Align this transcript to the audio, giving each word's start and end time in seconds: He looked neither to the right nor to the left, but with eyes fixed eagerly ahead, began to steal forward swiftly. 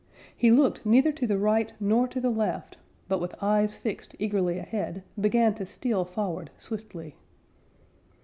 He 0.35 0.49
looked 0.49 0.83
neither 0.83 1.11
to 1.11 1.27
the 1.27 1.37
right 1.37 1.71
nor 1.79 2.07
to 2.07 2.19
the 2.19 2.31
left, 2.31 2.77
but 3.07 3.21
with 3.21 3.35
eyes 3.39 3.75
fixed 3.75 4.15
eagerly 4.17 4.57
ahead, 4.57 5.03
began 5.19 5.53
to 5.53 5.65
steal 5.67 6.05
forward 6.05 6.49
swiftly. 6.57 7.15